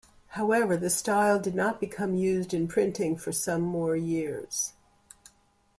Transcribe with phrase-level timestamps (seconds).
[0.29, 4.73] However, the style did not become used in printing for some more years.